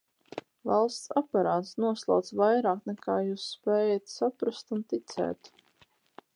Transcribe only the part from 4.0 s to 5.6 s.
saprast un ticēt!